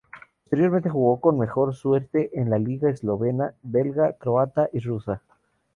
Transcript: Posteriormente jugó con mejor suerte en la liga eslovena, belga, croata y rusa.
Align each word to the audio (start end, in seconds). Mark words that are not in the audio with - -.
Posteriormente 0.45 0.89
jugó 0.89 1.19
con 1.21 1.37
mejor 1.37 1.75
suerte 1.75 2.31
en 2.33 2.49
la 2.49 2.57
liga 2.57 2.89
eslovena, 2.89 3.53
belga, 3.61 4.13
croata 4.13 4.67
y 4.73 4.79
rusa. 4.79 5.21